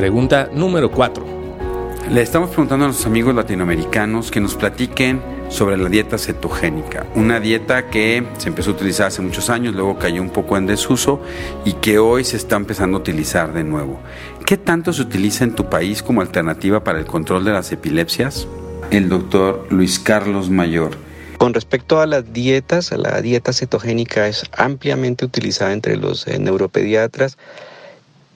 [0.00, 1.26] Pregunta número 4.
[2.10, 7.38] Le estamos preguntando a nuestros amigos latinoamericanos que nos platiquen sobre la dieta cetogénica, una
[7.38, 11.20] dieta que se empezó a utilizar hace muchos años, luego cayó un poco en desuso
[11.66, 14.00] y que hoy se está empezando a utilizar de nuevo.
[14.46, 18.48] ¿Qué tanto se utiliza en tu país como alternativa para el control de las epilepsias?
[18.90, 20.92] El doctor Luis Carlos Mayor.
[21.36, 27.36] Con respecto a las dietas, la dieta cetogénica es ampliamente utilizada entre los eh, neuropediatras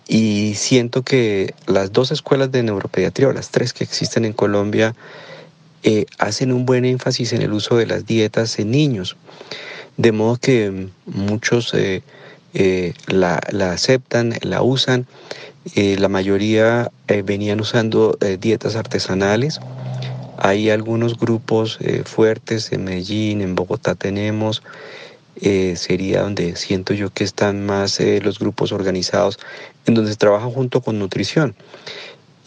[0.06, 4.94] y siento que las dos escuelas de neuropediatría, o las tres que existen en Colombia,
[5.82, 9.16] eh, hacen un buen énfasis en el uso de las dietas en niños.
[9.96, 12.02] De modo que muchos eh,
[12.54, 13.36] eh, la,
[13.70, 15.06] aceptan, la usan.
[15.74, 16.90] la mayoría
[17.24, 19.60] venían usando dietas artesanales.
[20.38, 24.62] Hay algunos grupos fuertes en Medellín, en Bogotá tenemos.
[25.40, 29.38] Sería donde siento yo que están más los grupos organizados
[29.86, 31.54] en donde se trabaja junto con nutrición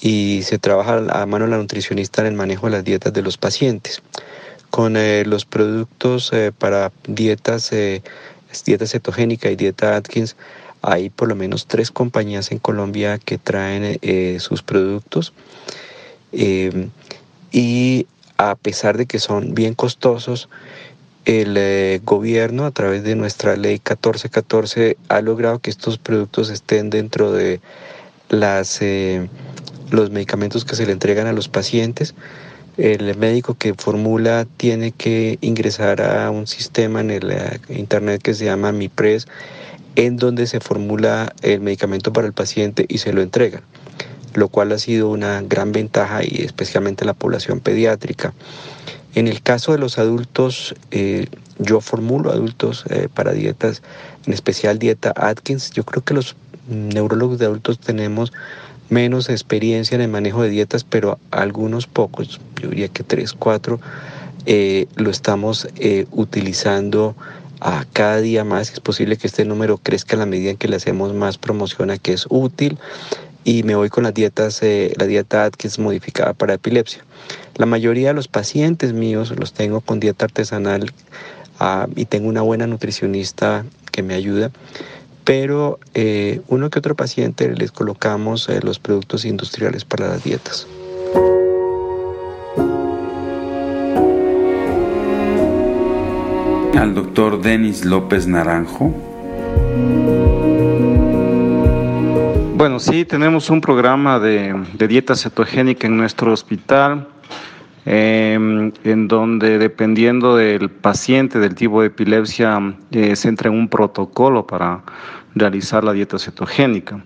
[0.01, 3.37] y se trabaja a mano la nutricionista en el manejo de las dietas de los
[3.37, 4.01] pacientes.
[4.69, 8.01] Con eh, los productos eh, para dietas, eh,
[8.65, 10.35] dieta cetogénica y dieta Atkins,
[10.81, 13.99] hay por lo menos tres compañías en Colombia que traen
[14.39, 15.33] sus productos
[16.31, 20.49] y a pesar de que son bien costosos,
[21.27, 27.33] el gobierno a través de nuestra ley 1414 ha logrado que estos productos estén dentro
[27.33, 27.59] de
[28.29, 28.81] las
[29.91, 32.15] los medicamentos que se le entregan a los pacientes.
[32.77, 38.33] El médico que formula tiene que ingresar a un sistema en el eh, internet que
[38.33, 39.27] se llama MiPres,
[39.95, 43.63] en donde se formula el medicamento para el paciente y se lo entregan,
[44.35, 48.33] lo cual ha sido una gran ventaja y especialmente en la población pediátrica.
[49.15, 51.27] En el caso de los adultos, eh,
[51.59, 53.81] yo formulo adultos eh, para dietas,
[54.25, 55.71] en especial dieta Atkins.
[55.71, 56.35] Yo creo que los
[56.69, 58.31] neurólogos de adultos tenemos
[58.89, 63.79] menos experiencia en el manejo de dietas, pero algunos pocos, yo diría que tres, cuatro,
[64.45, 65.67] eh, lo estamos
[66.11, 67.15] utilizando
[67.59, 68.71] a cada día más.
[68.71, 71.91] Es posible que este número crezca a la medida en que le hacemos más promoción
[71.91, 72.77] a que es útil.
[73.47, 77.05] Y me voy con las dietas, eh, la dieta es modificada para epilepsia.
[77.55, 80.91] La mayoría de los pacientes míos los tengo con dieta artesanal
[81.57, 83.63] ah, y tengo una buena nutricionista
[83.93, 84.51] que me ayuda
[85.23, 90.65] pero eh, uno que otro paciente les colocamos eh, los productos industriales para las dietas.
[96.77, 98.93] Al doctor Denis López Naranjo.
[102.57, 104.51] Bueno, sí, tenemos un programa de,
[104.89, 107.07] dieta cetogénica en nuestro hospital.
[107.85, 113.67] Em, en donde dependiendo del paciente, del tipo de epilepsia, eh, se entra en un
[113.67, 114.81] protocolo para
[115.35, 116.99] realizar la dieta cetogénica.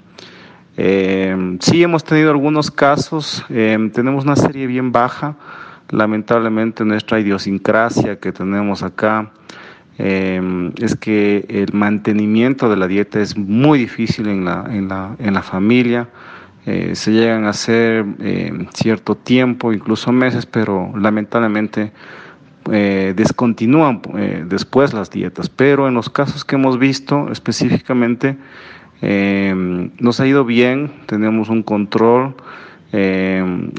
[0.78, 5.36] Eh, sí hemos tenido algunos casos, eh, tenemos una serie bien baja,
[5.90, 9.34] lamentablemente nuestra idiosincrasia que tenemos acá
[10.04, 15.16] eh, es que el mantenimiento de la dieta es muy difícil en la, en la,
[15.20, 16.10] en la familia.
[16.64, 18.06] se llegan a hacer
[18.74, 21.92] cierto tiempo, incluso meses, pero lamentablemente
[22.70, 28.38] eh, descontinúan eh, después las dietas, pero en los casos que hemos visto específicamente
[29.02, 32.36] eh, nos ha ido bien, tenemos un control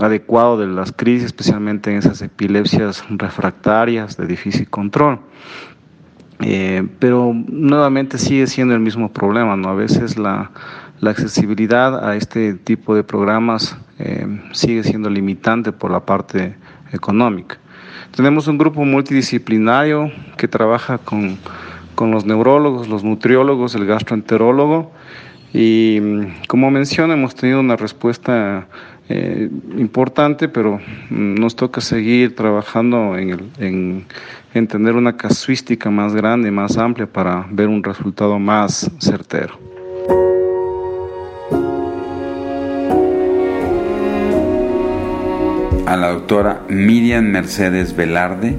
[0.00, 5.20] adecuado de las crisis, especialmente en esas epilepsias refractarias de difícil control.
[6.98, 9.68] Pero nuevamente sigue siendo el mismo problema, ¿no?
[9.68, 10.50] A veces la,
[11.00, 13.76] la accesibilidad a este tipo de programas
[14.52, 16.56] sigue siendo limitante por la parte
[16.92, 17.58] económica.
[18.14, 21.38] Tenemos un grupo multidisciplinario que trabaja con,
[21.98, 24.92] los neurólogos, los nutriólogos, el gastroenterólogo
[25.52, 28.66] y mm, como mencioné hemos tenido una respuesta
[29.08, 30.80] eh, importante, pero
[31.10, 34.04] mm, nos toca seguir trabajando en, en,
[34.54, 39.58] en tener una casuística más grande, más amplia para ver un resultado más certero.
[45.92, 48.56] a la doctora Miriam Mercedes Velarde.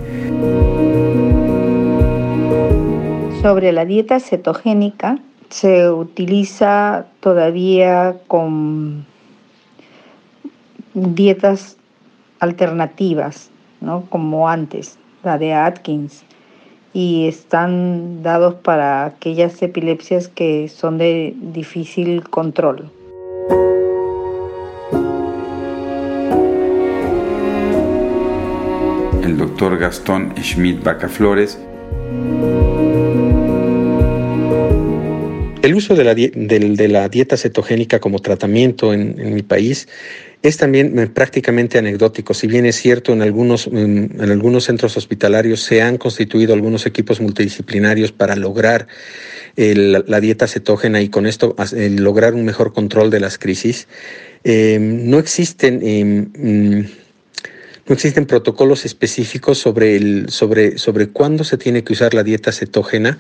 [3.41, 5.17] Sobre la dieta cetogénica,
[5.53, 9.05] se utiliza todavía con
[10.95, 11.77] dietas
[12.39, 14.03] alternativas, ¿no?
[14.09, 16.23] como antes, la de Atkins,
[16.91, 22.89] y están dados para aquellas epilepsias que son de difícil control.
[29.23, 31.57] el doctor Gastón Schmidt Bacaflores.
[35.63, 39.87] El uso de la, dieta cetogénica como tratamiento en, mi país
[40.41, 42.33] es también eh, prácticamente anecdótico.
[42.33, 47.21] Si bien es cierto, en algunos, en, algunos centros hospitalarios se han constituido algunos equipos
[47.21, 48.87] multidisciplinarios para lograr
[49.55, 53.87] la dieta cetógena y con esto lograr un mejor control de las crisis,
[54.43, 55.79] eh, no existen...
[56.37, 57.03] Mm,
[57.85, 63.19] no existen protocolos específicos sobre, sobre, sobre cuándo se tiene que usar la dieta cetógena.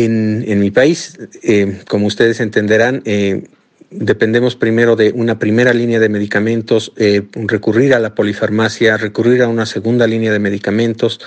[0.00, 3.42] En, mi país, eh, como ustedes entenderán, eh,
[3.90, 9.48] dependemos primero de una primera línea de medicamentos, eh, recurrir a la polifarmacia, recurrir a
[9.48, 11.20] una segunda línea de medicamentos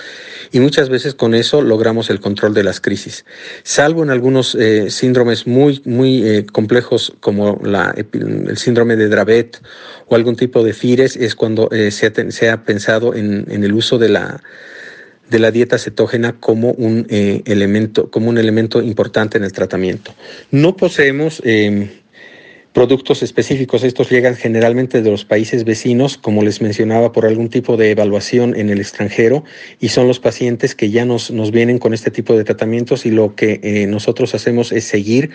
[0.52, 3.26] y muchas veces con eso logramos el control de las crisis.
[3.62, 4.56] Salvo en algunos
[4.88, 9.60] síndromes muy, muy complejos como el síndrome de Dravet
[10.06, 14.08] o algún tipo de FIRES, es cuando se ha, pensado en, en, el uso de
[14.08, 14.40] la
[15.32, 20.14] de la dieta cetógena como un elemento como un elemento importante en el tratamiento.
[20.50, 21.42] No poseemos
[22.72, 23.84] productos específicos.
[23.84, 28.56] Estos llegan generalmente de los países vecinos, como les mencionaba, por algún tipo de evaluación
[28.56, 29.44] en el extranjero
[29.80, 33.10] y son los pacientes que ya nos, nos vienen con este tipo de tratamientos y
[33.10, 35.30] lo que eh, nosotros hacemos es seguir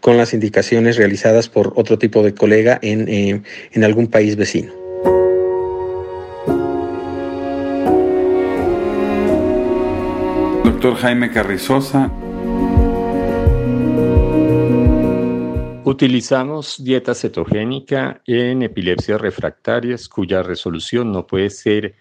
[0.00, 3.42] con las indicaciones realizadas por otro tipo de colega en, eh,
[3.72, 4.77] en algún país vecino.
[10.94, 12.10] Jaime Carrizosa,
[15.88, 21.94] Utilizamos dieta cetogénica en epilepsias refractarias cuya resolución no puede ser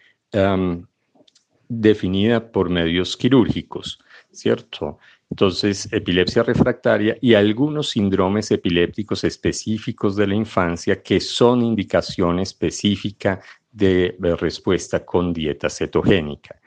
[1.69, 4.00] definida por medios quirúrgicos,
[4.30, 5.00] ¿cierto?
[5.30, 13.40] Entonces, epilepsia refractaria y algunos síndromes epilépticos específicos de la infancia que son indicación específica
[13.72, 16.60] de respuesta con dieta cetogénica.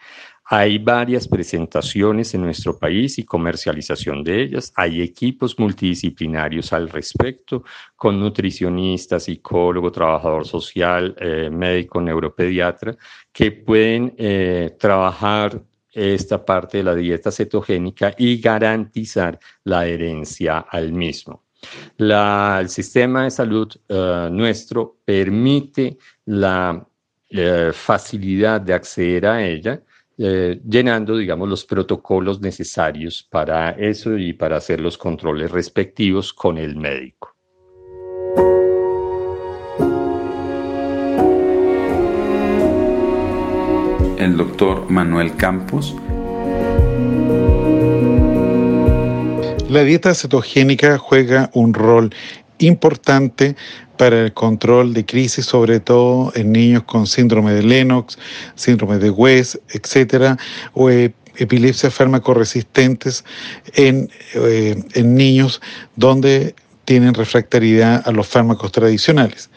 [0.53, 4.73] Hay varias presentaciones en nuestro país y comercialización de ellas.
[4.75, 7.63] Hay equipos multidisciplinarios al respecto,
[7.95, 12.97] con nutricionistas, psicólogo, trabajador social, eh, médico, neuropediatra,
[13.33, 15.63] que pueden eh, trabajar
[15.93, 21.45] esta parte de la dieta cetogénica y garantizar la adherencia al mismo.
[21.97, 26.85] el sistema de salud eh, nuestro permite la
[27.73, 29.81] facilidad de acceder a ella
[30.23, 36.59] eh, llenando, digamos, los protocolos necesarios para eso y para hacer los controles respectivos con
[36.59, 37.35] el médico.
[44.19, 45.97] El doctor Manuel Campos.
[49.71, 52.13] La dieta cetogénica juega un rol
[52.61, 53.57] importante
[53.97, 58.19] para el control de crisis, sobre todo en niños con síndrome de Lennox,
[58.55, 60.39] síndrome de West, etcétera,
[60.73, 63.25] o epilepsias fármaco-resistentes
[63.75, 65.61] en, eh, en niños
[65.97, 66.55] donde
[66.85, 69.51] tienen refractariedad a los fármacos tradicionales.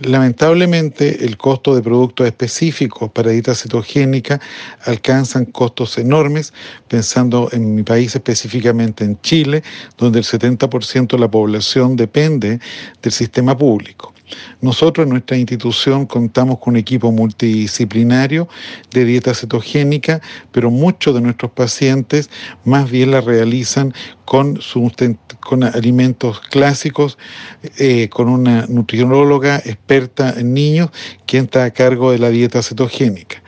[0.00, 4.40] Lamentablemente, el costo de productos específicos para dieta cetogénica
[4.84, 6.52] alcanzan costos enormes,
[6.86, 9.62] pensando en mi país específicamente en Chile,
[9.96, 12.60] donde el 70% de la población depende
[13.00, 14.15] del sistema público.
[14.60, 18.48] Nosotros en nuestra institución contamos con un equipo multidisciplinario
[18.90, 20.20] de dieta cetogénica,
[20.52, 22.30] pero muchos de nuestros pacientes
[22.64, 23.92] más bien la realizan
[24.24, 24.58] con,
[25.74, 27.18] alimentos clásicos,
[27.78, 30.90] eh, con una nutrióloga experta en niños,
[31.26, 33.42] quien está a cargo de la dieta cetogénica.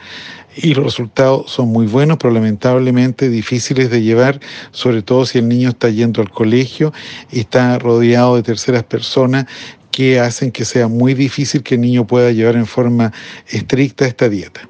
[0.60, 4.40] Y los resultados son muy buenos, pero lamentablemente difíciles de llevar,
[4.72, 6.92] sobre todo si el niño está yendo al colegio
[7.30, 9.46] y está rodeado de terceras personas
[9.90, 13.12] que hacen que sea muy difícil que el niño pueda llevar en forma
[13.48, 14.68] estricta esta dieta.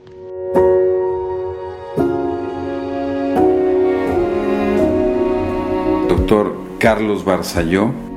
[6.08, 8.07] Doctor Carlos Barzalló.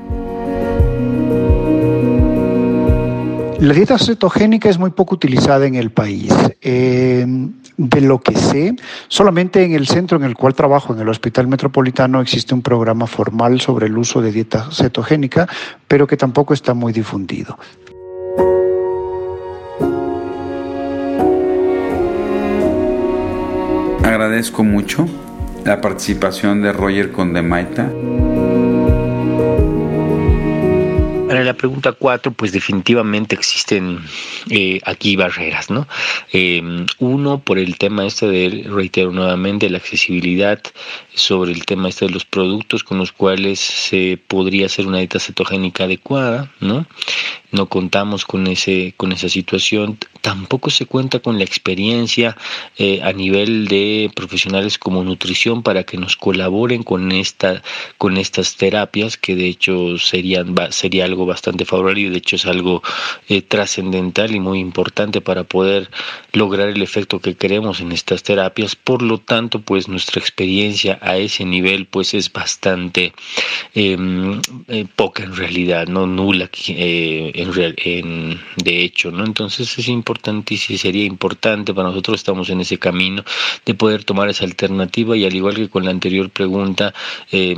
[3.62, 6.34] La dieta cetogénica es muy poco utilizada en el país.
[6.62, 7.28] Eh,
[7.78, 8.76] de lo que sé,
[9.08, 13.06] solamente en el centro en el cual trabajo, en el Hospital Metropolitano, existe un programa
[13.06, 15.48] formal sobre el uso de dieta cetogénica,
[15.88, 17.56] pero que tampoco está muy difundido.
[24.04, 25.08] Agradezco mucho
[25.66, 27.92] la participación de Roger Condemaita.
[31.62, 34.00] Pregunta cuatro, pues definitivamente existen
[34.50, 35.88] eh, aquí barreras, ¿no?
[36.34, 40.60] Em, uno, por el tema este de, reitero nuevamente, la accesibilidad
[41.14, 45.20] sobre el tema este de los productos con los cuales se podría hacer una dieta
[45.20, 46.88] cetogénica adecuada, ¿no?
[47.52, 49.98] No contamos con, ese, con esa situación.
[50.22, 52.38] tampoco se cuenta con la experiencia
[52.78, 57.62] eh, a nivel de profesionales como nutrición para que nos colaboren con esta
[57.98, 62.46] con estas terapias que de hecho serían sería algo bastante favorable y de hecho es
[62.46, 62.84] algo
[63.30, 65.90] eh, trascendental y muy importante para poder
[66.34, 71.18] lograr el efecto que queremos en estas terapias por lo tanto pues nuestra experiencia a
[71.18, 73.14] ese nivel pues es bastante
[73.74, 76.48] em, eh, poca en realidad no nula
[77.42, 82.50] en, en de hecho no entonces es importante importante y sería importante para nosotros, estamos
[82.50, 83.24] en ese camino
[83.66, 86.94] de poder tomar esa alternativa y al igual que con la anterior pregunta,
[87.32, 87.56] eh,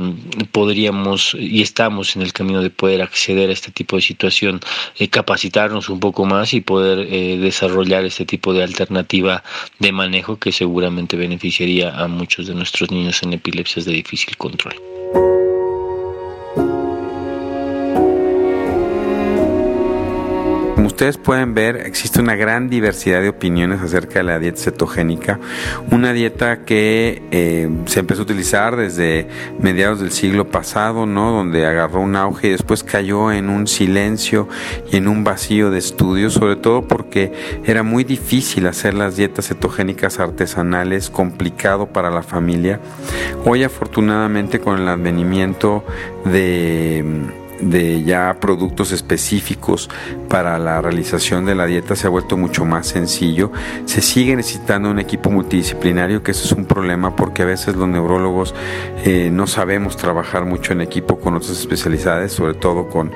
[0.52, 4.60] podríamos y estamos en el camino de poder acceder a este tipo de situación,
[4.98, 9.42] eh, capacitarnos un poco más y poder eh, desarrollar este tipo de alternativa
[9.78, 14.74] de manejo que seguramente beneficiaría a muchos de nuestros niños en epilepsias de difícil control.
[20.94, 25.40] Ustedes pueden ver, existe una gran diversidad de opiniones acerca de la dieta cetogénica,
[25.90, 29.26] una dieta que eh, se empezó a utilizar desde
[29.58, 31.32] mediados del siglo pasado, ¿no?
[31.32, 34.48] Donde agarró un auge y después cayó en un silencio
[34.92, 37.32] y en un vacío de estudios, sobre todo porque
[37.64, 42.78] era muy difícil hacer las dietas cetogénicas artesanales, complicado para la familia.
[43.44, 45.84] Hoy afortunadamente con el advenimiento
[46.24, 49.88] de de ya productos específicos
[50.28, 53.52] para la realización de la dieta se ha vuelto mucho más sencillo.
[53.86, 57.88] Se sigue necesitando un equipo multidisciplinario, que eso es un problema porque a veces los
[57.88, 58.54] neurólogos
[59.04, 63.12] eh, no sabemos trabajar mucho en equipo con otras especialidades, sobre todo con,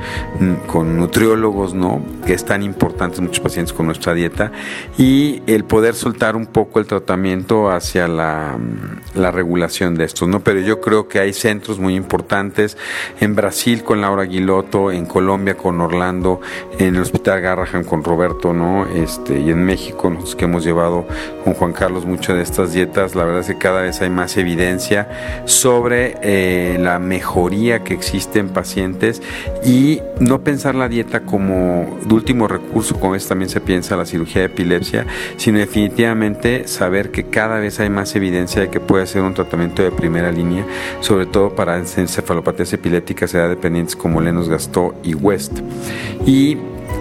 [0.67, 2.03] con nutriólogos, ¿no?
[2.25, 4.53] que es tan importante muchos pacientes con nuestra dieta,
[4.97, 8.57] y el poder soltar un poco el tratamiento hacia la,
[9.15, 10.29] la regulación de estos.
[10.29, 10.41] ¿no?
[10.41, 12.77] Pero yo creo que hay centros muy importantes
[13.21, 16.41] en Brasil con Laura Aguiloto, en Colombia con Orlando,
[16.79, 18.87] en el Hospital Garrahan con Roberto, ¿no?
[18.87, 21.07] Este, y en México, nosotros que hemos llevado
[21.45, 24.37] con Juan Carlos muchas de estas dietas, la verdad es que cada vez hay más
[24.37, 29.23] evidencia sobre eh, la mejoría que existe en pacientes
[29.65, 34.07] y no pensar la dieta como de último recurso, como es también se piensa la
[34.07, 39.07] cirugía de epilepsia, sino definitivamente saber que cada vez hay más evidencia de que puede
[39.07, 40.65] ser un tratamiento de primera línea,
[41.01, 45.61] sobre todo para encefalopatías epilépticas edad dependientes como Lenos Gastó y West.
[46.27, 46.57] Y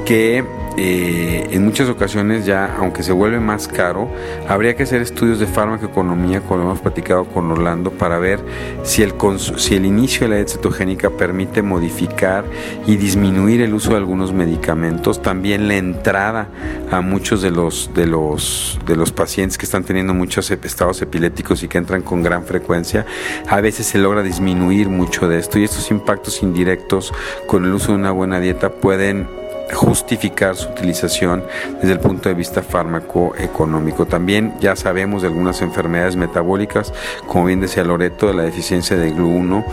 [0.06, 0.44] que
[0.80, 4.10] eh, en muchas ocasiones ya, aunque se vuelve más caro,
[4.48, 8.40] habría que hacer estudios de farmacoeconomía, como hemos platicado con Orlando, para ver
[8.84, 9.14] si el,
[9.58, 12.46] si el inicio de la dieta cetogénica permite modificar
[12.86, 16.48] y disminuir el uso de algunos medicamentos, también la entrada
[16.92, 21.64] a muchos de los, de los, de los pacientes que están teniendo muchos estados epilépticos
[21.64, 23.04] y que entran con gran frecuencia,
[23.48, 27.12] a veces se logra disminuir mucho de esto y estos impactos indirectos
[27.48, 31.44] con el uso de una buena dieta pueden justificar su utilización
[31.82, 34.06] desde el punto de vista fármaco-económico.
[34.06, 36.94] También ya sabemos de algunas enfermedades metabólicas,
[37.28, 39.66] como bien decía Loreto, de la deficiencia de GLU1,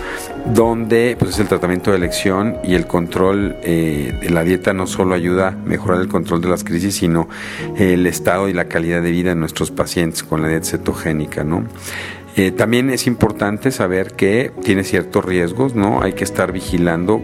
[0.47, 4.87] donde pues, es el tratamiento de elección y el control eh, de la dieta no
[4.87, 7.29] solo ayuda a mejorar el control de las crisis, sino
[7.77, 11.45] el estado y la calidad de vida de nuestros pacientes con la dieta cetogénica.
[12.37, 16.03] Eh, también es importante saber que tiene ciertos riesgos, ¿no?
[16.03, 17.23] Hay que estar vigilando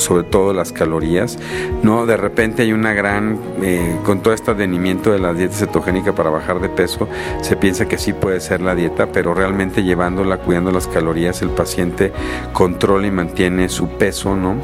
[0.00, 1.38] sobre todo las calorías,
[1.82, 2.06] ¿no?
[2.06, 6.30] De repente hay una gran, eh, con todo este advenimiento de la dieta cetogénica para
[6.30, 7.08] bajar de peso,
[7.42, 11.50] se piensa que sí puede ser la dieta, pero realmente llevándola, cuidando las calorías, el
[11.50, 12.12] paciente
[12.52, 14.56] controla y mantiene su peso, ¿no?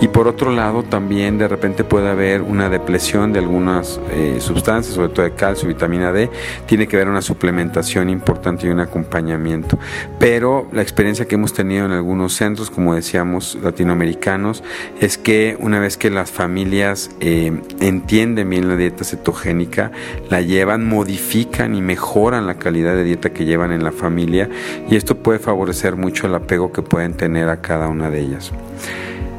[0.00, 4.94] Y por otro lado, también de repente puede haber una depresión de algunas eh, sustancias,
[4.94, 6.30] sobre todo de calcio, vitamina D,
[6.66, 9.78] tiene que haber una suplementación importante y un acompañamiento.
[10.18, 14.62] Pero la experiencia que hemos tenido en algunos centros, como decíamos, latinoamericanos,
[15.00, 19.92] es que una vez que las familias eh, entienden bien la dieta cetogénica,
[20.28, 24.48] la llevan, modifican y mejoran la calidad de dieta que llevan en la familia
[24.88, 28.52] y esto puede favorecer mucho el apego que pueden tener a cada una de ellas.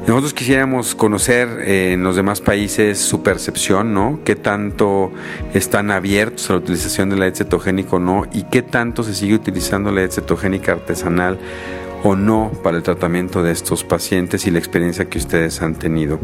[0.07, 4.19] Nosotros quisiéramos conocer eh, en los demás países su percepción, ¿no?
[4.25, 5.11] ¿Qué tanto
[5.53, 8.25] están abiertos a la utilización de la dieta cetogénica o no?
[8.33, 11.37] ¿Y qué tanto se sigue utilizando la dieta cetogénica artesanal
[12.03, 16.19] o no para el tratamiento de estos pacientes y la experiencia que ustedes han tenido.